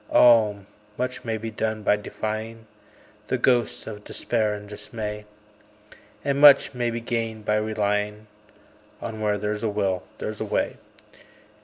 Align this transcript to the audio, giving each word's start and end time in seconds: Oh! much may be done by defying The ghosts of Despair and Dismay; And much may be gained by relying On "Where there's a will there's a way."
Oh! 0.09 0.61
much 0.97 1.23
may 1.23 1.37
be 1.37 1.51
done 1.51 1.83
by 1.83 1.95
defying 1.95 2.65
The 3.27 3.37
ghosts 3.37 3.85
of 3.85 4.03
Despair 4.03 4.51
and 4.55 4.67
Dismay; 4.67 5.25
And 6.25 6.41
much 6.41 6.73
may 6.73 6.89
be 6.89 6.99
gained 7.01 7.45
by 7.45 7.57
relying 7.57 8.25
On 8.99 9.21
"Where 9.21 9.37
there's 9.37 9.61
a 9.61 9.69
will 9.69 10.01
there's 10.17 10.41
a 10.41 10.45
way." 10.45 10.77